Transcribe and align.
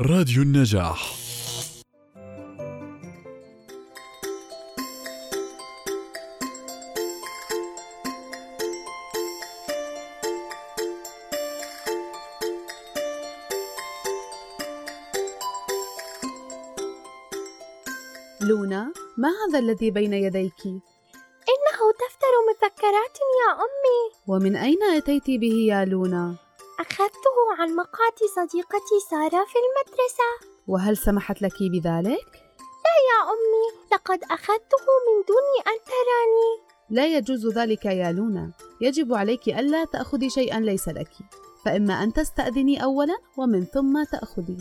راديو 0.00 0.42
النجاح. 0.42 1.14
لونا 18.40 18.92
ما 19.16 19.28
هذا 19.28 19.58
الذي 19.58 19.90
بين 19.90 20.12
يديك؟ 20.12 20.66
إنه 20.66 21.78
دفتر 22.02 22.34
مذكرات 22.48 23.18
يا 23.40 23.52
أمي. 23.52 24.00
ومن 24.28 24.56
أين 24.56 24.82
أتيت 24.82 25.26
به 25.26 25.66
يا 25.68 25.84
لونا؟ 25.84 26.34
أخذته 26.80 27.36
عن 27.58 27.76
مقعد 27.76 28.18
صديقتي 28.36 29.00
سارة 29.10 29.44
في 29.44 29.58
المدرسة. 29.64 30.54
وهل 30.68 30.96
سمحت 30.96 31.42
لك 31.42 31.52
بذلك؟ 31.60 32.28
لا 32.84 32.96
يا 33.10 33.20
أمي 33.34 33.86
لقد 33.92 34.24
أخذته 34.24 34.86
من 35.06 35.24
دون 35.28 35.46
أن 35.66 35.78
تراني. 35.84 36.74
لا 36.90 37.06
يجوز 37.06 37.46
ذلك 37.46 37.84
يا 37.84 38.12
لونا. 38.12 38.52
يجب 38.80 39.14
عليك 39.14 39.48
ألا 39.48 39.84
تأخذي 39.84 40.30
شيئا 40.30 40.60
ليس 40.60 40.88
لك. 40.88 41.10
فإما 41.64 42.02
أن 42.02 42.12
تستأذني 42.12 42.84
اولا 42.84 43.18
ومن 43.38 43.64
ثم 43.64 44.04
تأخذي. 44.04 44.58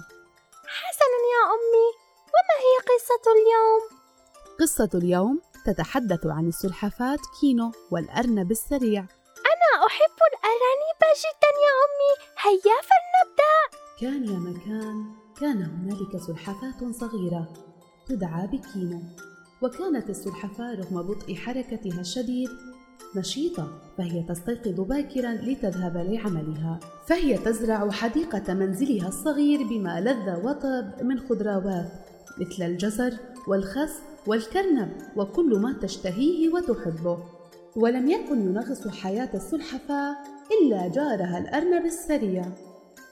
حسنا 0.67 1.19
يا 1.33 1.43
أمي. 1.55 1.87
وما 2.33 2.57
هي 2.59 2.75
قصة 2.89 3.31
اليوم؟ 3.31 3.81
قصة 4.59 4.89
اليوم 4.95 5.41
تتحدث 5.65 6.25
عن 6.25 6.47
السلحفاة 6.47 7.19
كينو 7.41 7.71
والأرنب 7.91 8.51
السريع. 8.51 9.05
أحب 9.93 10.19
الأرانب 10.31 11.01
جدا 11.23 11.51
يا 11.65 11.73
أمي. 11.85 12.11
هيا 12.43 12.77
فلنبدأ. 12.89 13.55
كان 14.01 14.23
يا 14.33 14.39
مكان 14.39 15.05
كان 15.41 15.61
هنالك 15.63 16.17
سلحفاة 16.27 16.91
صغيرة 16.91 17.53
تدعى 18.07 18.47
بكينو 18.47 19.01
وكانت 19.61 20.09
السلحفاة 20.09 20.75
رغم 20.75 21.01
بطء 21.01 21.35
حركتها 21.35 22.01
الشديد 22.01 22.49
نشيطة 23.15 23.81
فهي 23.97 24.23
تستيقظ 24.23 24.81
باكرا 24.81 25.31
لتذهب 25.33 25.97
لعملها. 25.97 26.79
فهي 27.07 27.37
تزرع 27.37 27.91
حديقة 27.91 28.53
منزلها 28.53 29.07
الصغير 29.07 29.63
بما 29.63 30.01
لذ 30.01 30.45
وطب 30.45 31.03
من 31.03 31.19
خضروات 31.19 31.91
مثل 32.37 32.63
الجزر 32.63 33.13
والخس 33.47 33.99
والكرنب 34.27 34.97
وكل 35.15 35.59
ما 35.59 35.73
تشتهيه 35.81 36.49
وتحبه. 36.49 37.42
ولم 37.75 38.09
يكن 38.09 38.41
ينغص 38.41 38.87
حياة 38.87 39.29
السلحفاة 39.33 40.15
إلا 40.51 40.87
جارها 40.87 41.37
الأرنب 41.37 41.85
السريع. 41.85 42.45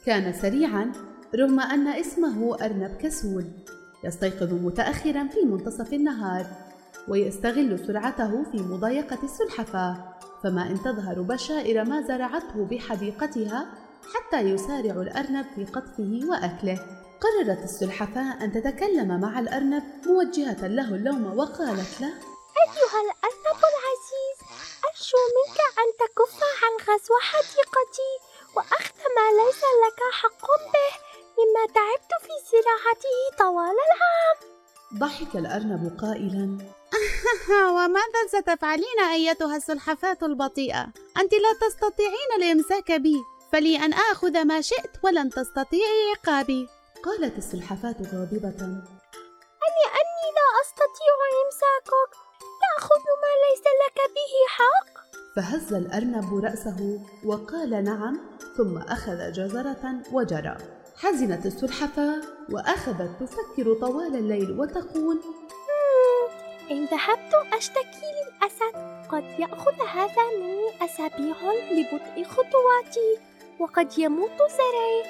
كان 0.06 0.34
سريعا 0.34 0.92
رغم 1.36 1.60
أن 1.60 1.88
اسمه 1.88 2.56
أرنب 2.66 2.98
كسول. 2.98 3.46
يستيقظ 4.04 4.54
متأخرا 4.54 5.28
في 5.28 5.42
منتصف 5.46 5.94
النهار 5.94 6.46
ويستغل 7.08 7.80
سرعته 7.88 8.44
في 8.52 8.58
مضايقة 8.58 9.18
السلحفاة 9.24 10.14
فما 10.44 10.68
إن 10.68 10.78
تظهر 10.82 11.22
بشائر 11.22 11.86
ما 11.86 12.02
زرعته 12.02 12.66
بحديقتها 12.66 13.66
حتى 14.16 14.40
يسارع 14.42 15.02
الأرنب 15.02 15.46
في 15.56 15.66
قطفه 15.66 16.20
وأكله. 16.30 16.80
قررت 17.22 17.64
السلحفاة 17.64 18.44
أن 18.44 18.52
تتكلم 18.52 19.20
مع 19.20 19.40
الأرنب 19.40 19.84
موجهة 20.06 20.68
له 20.68 20.96
اللوم 20.96 21.38
وقالت 21.38 22.02
له 22.02 22.14
أيها 22.62 23.00
الأرنب 23.06 23.62
العزيز 23.72 24.41
أرجو 25.02 25.18
منك 25.38 25.60
أن 25.82 25.90
تكف 26.00 26.44
عن 26.64 26.74
غزو 26.88 27.16
حديقتي 27.22 28.12
وأخذ 28.56 29.00
ما 29.16 29.44
ليس 29.44 29.62
لك 29.84 30.00
حق 30.14 30.46
به 30.74 30.94
مما 31.38 31.66
تعبت 31.76 32.12
في 32.22 32.34
زراعته 32.52 33.38
طوال 33.38 33.76
العام. 33.88 34.38
ضحك 35.00 35.36
الأرنب 35.36 35.98
قائلا. 36.02 36.58
وماذا 37.76 38.28
ستفعلين 38.28 39.00
أيتها 39.12 39.56
السلحفاة 39.56 40.18
البطيئة؟ 40.24 40.88
أنت 41.18 41.34
لا 41.34 41.68
تستطيعين 41.68 42.32
الإمساك 42.38 42.92
بي 42.92 43.16
فلي 43.52 43.86
أن 43.86 43.94
آخذ 43.94 44.44
ما 44.44 44.62
شئت 44.62 44.92
ولن 45.04 45.30
تستطيعي 45.30 46.12
عقابي. 46.16 46.70
قالت 47.04 47.38
السلحفاة 47.38 47.96
غاضبة. 48.14 48.62
لأني 49.78 50.28
لا 50.38 50.48
أستطيع 50.62 51.16
إمساكك 51.46 52.31
تأخذ 52.78 53.06
ما 53.24 53.32
ليس 53.50 53.64
لك 53.82 53.98
به 54.16 54.34
حق؟ 54.58 55.02
فهز 55.36 55.74
الأرنب 55.74 56.46
رأسه 56.46 57.00
وقال 57.26 57.84
نعم 57.84 58.20
ثم 58.58 58.78
أخذ 58.78 59.32
جزرة 59.32 60.02
وجرى. 60.12 60.58
حزنت 60.98 61.46
السلحفاة 61.46 62.22
وأخذت 62.52 63.12
تفكر 63.20 63.74
طوال 63.82 64.16
الليل 64.16 64.60
وتقول 64.60 65.20
إن 66.72 66.86
ذهبت 66.86 67.34
أشتكي 67.54 68.08
للأسد 68.18 68.76
قد 69.12 69.40
يأخذ 69.40 69.88
هذا 69.88 70.24
مني 70.40 70.86
أسابيع 70.86 71.38
لبطء 71.72 72.24
خطواتي 72.24 73.20
وقد 73.60 74.00
يموت 74.00 74.38
زرعي 74.38 75.02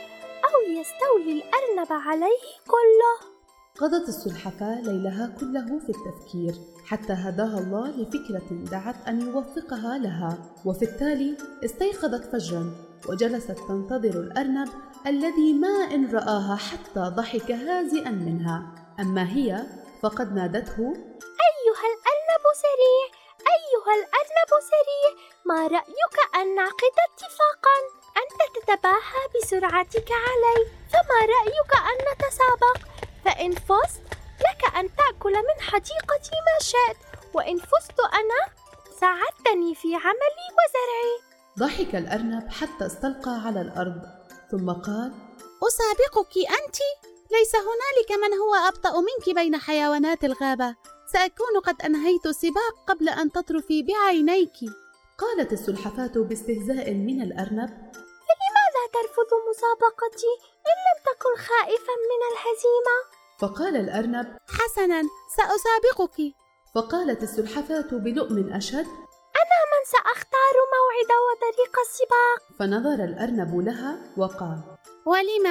أو 0.44 0.72
يستولي 0.72 1.32
الأرنب 1.44 1.92
عليه 1.92 2.42
كله. 2.68 3.31
قضت 3.80 4.10
السلحفاة 4.10 4.82
ليلها 4.82 5.36
كله 5.40 5.80
في 5.80 5.90
التفكير 5.90 6.54
حتى 6.86 7.14
هداها 7.14 7.60
الله 7.60 7.88
لفكرة 7.88 8.48
دعت 8.72 9.08
أن 9.08 9.22
يوفقها 9.22 9.98
لها. 9.98 10.38
وفي 10.66 10.86
التالي 10.86 11.38
استيقظت 11.66 12.32
فجرا 12.32 12.76
وجلست 13.10 13.52
تنتظر 13.52 14.20
الأرنب 14.20 14.70
الذي 15.08 15.54
ما 15.54 15.70
إن 15.94 16.12
رآها 16.12 16.56
حتى 16.56 17.00
ضحك 17.00 17.52
هازئا 17.52 18.12
منها. 18.12 18.76
أما 19.00 19.30
هي 19.30 19.66
فقد 20.04 20.34
نادته 20.34 20.94
أيها 21.50 21.86
الأرنب 21.92 22.44
سريع 22.64 23.06
أيها 23.56 23.94
الأرنب 24.00 24.52
سريع 24.72 25.12
ما 25.46 25.68
رأيك 25.68 26.18
أن 26.36 26.56
نعقد 26.56 26.96
اتفاقا؟ 27.08 27.78
أنت 28.22 28.40
تتباهى 28.56 29.22
بسرعتك 29.36 30.12
علي 30.12 30.66
فما 30.92 31.20
رأيك 31.20 31.72
أن 31.92 31.98
نتسابق؟ 32.14 32.91
فإن 33.26 33.52
فزت 33.52 34.02
لك 34.40 34.76
أن 34.76 34.90
تأكل 34.96 35.34
من 35.34 35.62
حديقتي 35.62 36.36
ما 36.48 36.58
شئت 36.62 36.98
وإن 37.34 37.58
فزت 37.58 38.00
أنا 38.00 38.42
ساعدتني 39.00 39.76
في 39.76 39.96
عملي 39.96 40.48
وزرعي. 40.58 41.16
ضحك 41.60 41.96
الأرنب 41.96 42.50
حتى 42.50 42.86
استلقى 42.86 43.42
على 43.46 43.62
الأرض 43.62 44.02
ثم 44.52 44.72
قال 44.72 45.14
أسابقك 45.68 46.38
أنت؟ 46.38 46.78
ليس 47.32 47.56
هنالك 47.56 48.12
من 48.12 48.38
هو 48.38 48.56
أبطأ 48.68 49.02
منك 49.02 49.36
بين 49.36 49.58
حيوانات 49.58 50.24
الغابة. 50.24 50.76
سأكون 51.14 51.60
قد 51.64 51.82
أنهيت 51.82 52.26
السباق 52.26 52.76
قبل 52.88 53.10
أن 53.10 53.32
تطرفي 53.32 53.84
بعينيك. 53.84 54.58
قالت 55.18 55.54
السلحفاة 55.54 56.12
باستهزاء 56.16 56.94
من 56.94 57.22
الأرنب 57.22 57.92
ترفض 58.96 59.30
مسابقتي 59.50 60.34
إن 60.70 60.78
لم 60.88 60.98
تكن 61.10 61.36
خائفا 61.36 61.96
من 62.12 62.22
الهزيمة؟ 62.32 62.98
فقال 63.42 63.76
الأرنب 63.76 64.38
حسنا 64.60 65.02
سأسابقك 65.38 66.18
فقالت 66.76 67.24
السلحفاة 67.24 67.90
بلؤم 67.92 68.54
أشد 68.54 68.88
أنا 69.42 69.60
من 69.72 69.82
سأختار 69.96 70.56
موعد 70.76 71.12
وطريق 71.26 71.80
السباق 71.80 72.40
فنظر 72.60 73.04
الأرنب 73.04 73.56
لها 73.68 73.92
وقال 74.18 74.60
ولم؟ 75.06 75.46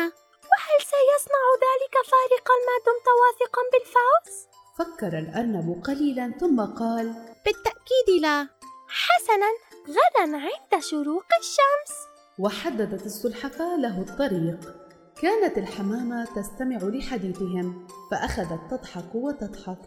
وهل 0.50 0.78
سيصنع 0.92 1.44
ذلك 1.66 1.94
فارقا 2.10 2.54
ما 2.66 2.76
دمت 2.86 3.08
واثقا 3.20 3.62
بالفوز؟ 3.72 4.36
فكر 4.78 5.18
الأرنب 5.18 5.82
قليلا 5.86 6.32
ثم 6.40 6.60
قال 6.60 7.06
بالتأكيد 7.44 8.22
لا 8.22 8.48
حسنا 8.88 9.50
غدا 9.88 10.36
عند 10.36 10.82
شروق 10.82 11.26
الشمس 11.40 12.09
وحددت 12.40 13.06
السلحفاة 13.06 13.76
له 13.76 14.00
الطريق. 14.00 14.74
كانت 15.22 15.58
الحمامة 15.58 16.24
تستمع 16.24 16.78
لحديثهم 16.82 17.86
فأخذت 18.10 18.60
تضحك 18.70 19.14
وتضحك 19.14 19.78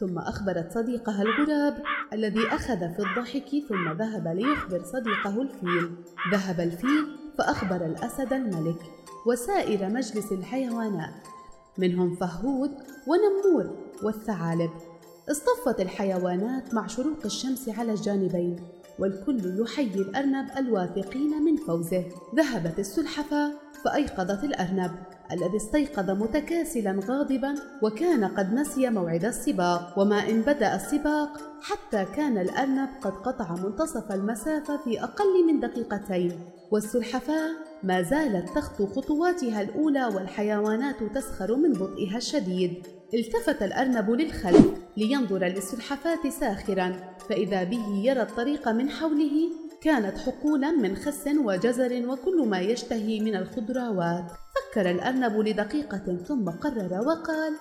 ثم 0.00 0.18
أخبرت 0.18 0.72
صديقها 0.72 1.22
الغراب 1.22 1.82
الذي 2.12 2.46
أخذ 2.46 2.78
في 2.78 2.98
الضحك 2.98 3.48
ثم 3.68 3.92
ذهب 3.92 4.28
ليخبر 4.28 4.82
صديقه 4.84 5.42
الفيل. 5.42 5.96
ذهب 6.32 6.60
الفيل 6.60 7.16
فأخبر 7.38 7.86
الأسد 7.86 8.32
الملك 8.32 8.82
وسائر 9.26 9.88
مجلس 9.88 10.32
الحيوانات 10.32 11.28
منهم 11.78 12.16
فهود 12.16 12.70
ونمور 13.06 13.76
والثعالب. 14.02 14.70
اصطفت 15.30 15.80
الحيوانات 15.80 16.74
مع 16.74 16.86
شروق 16.86 17.18
الشمس 17.24 17.68
على 17.68 17.92
الجانبين 17.92 18.56
والكل 18.98 19.60
يحيي 19.62 19.94
الأرنب 19.94 20.46
الواثقين 20.58 21.42
من 21.42 21.56
فوزه. 21.56 22.04
ذهبت 22.36 22.78
السلحفاة 22.78 23.52
فأيقظت 23.84 24.44
الأرنب 24.44 24.90
الذي 25.32 25.56
استيقظ 25.56 26.10
متكاسلا 26.10 27.00
غاضبا 27.08 27.54
وكان 27.82 28.24
قد 28.24 28.52
نسي 28.54 28.90
موعد 28.90 29.24
السباق. 29.24 29.98
وما 29.98 30.30
إن 30.30 30.40
بدأ 30.40 30.76
السباق 30.76 31.40
حتى 31.62 32.04
كان 32.16 32.38
الأرنب 32.38 32.88
قد 33.00 33.12
قطع 33.12 33.54
منتصف 33.54 34.12
المسافة 34.12 34.76
في 34.84 35.02
أقل 35.02 35.46
من 35.46 35.60
دقيقتين. 35.60 36.32
والسلحفاة 36.70 37.50
ما 37.82 38.02
زالت 38.02 38.48
تخطو 38.48 38.86
خطواتها 38.86 39.60
الأولى 39.62 40.04
والحيوانات 40.04 41.02
تسخر 41.14 41.56
من 41.56 41.72
بطئها 41.72 42.16
الشديد. 42.16 42.86
التفت 43.14 43.62
الأرنب 43.62 44.10
للخلف 44.10 44.66
لينظر 44.96 45.44
للسلحفاة 45.44 46.30
ساخرا 46.30 47.16
فإذا 47.28 47.64
به 47.64 48.02
يرى 48.04 48.22
الطريق 48.22 48.68
من 48.68 48.90
حوله 48.90 49.50
كانت 49.82 50.18
حقولا 50.18 50.70
من 50.70 50.96
خس 50.96 51.24
وجزر 51.26 52.08
وكل 52.08 52.48
ما 52.48 52.60
يشتهي 52.60 53.20
من 53.20 53.36
الخضروات. 53.36 54.24
فكر 54.54 54.90
الأرنب 54.90 55.38
لدقيقة 55.38 56.16
ثم 56.28 56.50
قرر 56.50 56.92
وقال 56.92 57.52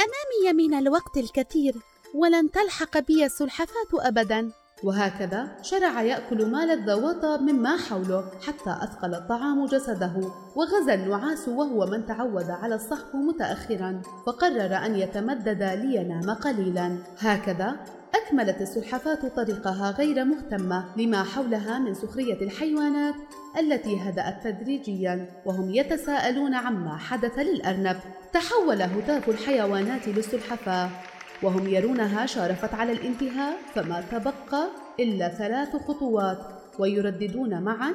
أمامي 0.00 0.52
من 0.52 0.74
الوقت 0.74 1.16
الكثير 1.16 1.74
ولن 2.14 2.50
تلحق 2.50 2.98
بي 2.98 3.24
السلحفاة 3.24 4.08
أبدا. 4.08 4.52
وهكذا 4.84 5.48
شرع 5.62 6.02
يأكل 6.02 6.46
ما 6.46 6.66
لذ 6.66 6.92
وطاب 6.92 7.42
مما 7.42 7.76
حوله 7.76 8.24
حتى 8.46 8.76
أثقل 8.82 9.14
الطعام 9.14 9.66
جسده 9.66 10.12
وغزا 10.56 10.94
النعاس 10.94 11.48
وهو 11.48 11.86
من 11.86 12.06
تعود 12.06 12.50
على 12.50 12.74
الصحو 12.74 13.18
متأخرا 13.18 14.02
فقرر 14.26 14.76
أن 14.76 14.96
يتمدد 14.96 15.62
لينام 15.62 16.30
قليلا. 16.30 16.96
هكذا 17.18 17.76
أكملت 18.14 18.60
السلحفاة 18.60 19.28
طريقها 19.36 19.90
غير 19.90 20.24
مهتمة 20.24 20.84
لما 20.96 21.22
حولها 21.22 21.78
من 21.78 21.94
سخرية 21.94 22.42
الحيوانات 22.42 23.14
التي 23.58 24.00
هدأت 24.00 24.44
تدريجيا 24.44 25.26
وهم 25.46 25.70
يتساءلون 25.74 26.54
عما 26.54 26.96
حدث 26.96 27.38
للأرنب. 27.38 27.96
تحول 28.32 28.82
هتاف 28.82 29.28
الحيوانات 29.28 30.08
للسلحفاة. 30.08 30.90
وهم 31.42 31.68
يرونها 31.68 32.26
شارفت 32.26 32.74
على 32.74 32.92
الانتهاء 32.92 33.56
فما 33.74 34.04
تبقى 34.12 34.68
إلا 35.00 35.28
ثلاث 35.28 35.76
خطوات 35.76 36.38
ويرددون 36.78 37.62
معا. 37.62 37.94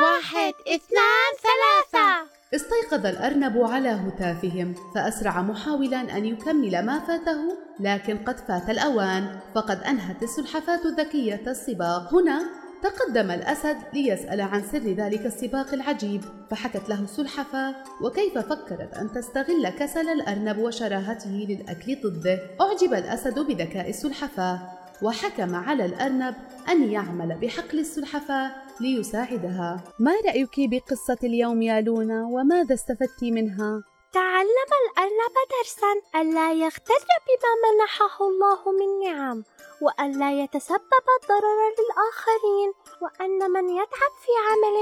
واحد 0.00 0.54
اثنان 0.60 1.30
ثلاثة. 1.46 2.32
استيقظ 2.54 3.06
الأرنب 3.06 3.58
على 3.58 3.88
هتافهم 3.88 4.74
فأسرع 4.94 5.42
محاولا 5.42 6.16
أن 6.16 6.26
يكمل 6.26 6.86
ما 6.86 6.98
فاته 6.98 7.58
لكن 7.80 8.18
قد 8.18 8.38
فات 8.38 8.70
الأوان 8.70 9.40
فقد 9.54 9.82
أنهت 9.82 10.22
السلحفاة 10.22 10.80
الذكية 10.84 11.42
السباق. 11.46 12.14
هنا 12.14 12.61
تقدم 12.82 13.30
الأسد 13.30 13.76
ليسأل 13.92 14.40
عن 14.40 14.62
سر 14.62 14.78
ذلك 14.78 15.26
السباق 15.26 15.74
العجيب 15.74 16.22
فحكت 16.50 16.88
له 16.88 17.00
السلحفاة 17.00 17.74
وكيف 18.02 18.38
فكرت 18.38 18.94
أن 18.94 19.12
تستغل 19.12 19.68
كسل 19.68 20.08
الأرنب 20.08 20.58
وشراهته 20.58 21.30
للأكل 21.30 21.96
ضده؟ 22.02 22.38
أعجب 22.60 22.94
الأسد 22.94 23.38
بذكاء 23.38 23.90
السلحفاة 23.90 24.58
وحكم 25.02 25.54
على 25.54 25.84
الأرنب 25.84 26.34
أن 26.68 26.90
يعمل 26.90 27.38
بحقل 27.38 27.78
السلحفاة 27.78 28.50
ليساعدها. 28.80 29.84
ما 29.98 30.12
رأيك 30.26 30.54
بقصة 30.58 31.18
اليوم 31.24 31.62
يا 31.62 31.80
لونا؟ 31.80 32.26
وماذا 32.26 32.74
استفدت 32.74 33.22
منها؟ 33.22 33.82
تعلم 34.12 34.70
الأرنب 34.82 35.34
درسا 35.52 36.20
ألا 36.20 36.52
يغتر 36.52 37.02
بما 37.26 37.52
منحه 37.64 38.26
الله 38.26 38.60
من 38.72 39.08
نعم. 39.08 39.44
وألا 39.82 40.30
يتسبب 40.42 41.06
ضررا 41.28 41.68
للآخرين 41.78 42.70
وأن 43.02 43.50
من 43.50 43.68
يتعب 43.68 44.12
في 44.24 44.32
عمل 44.48 44.76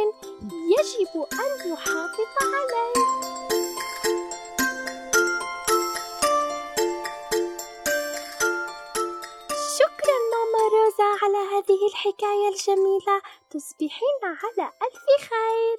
يجب 0.79 1.12
أن 1.32 1.50
يحافظ 1.73 2.31
عليه. 2.43 3.00
شكرا 9.79 10.19
ماما 10.32 10.62
روزا 10.73 11.08
على 11.23 11.41
هذه 11.53 11.81
الحكاية 11.87 12.49
الجميلة. 12.49 13.17
تصبحين 13.50 14.19
على 14.25 14.67
ألف 14.82 15.05
خير. 15.31 15.79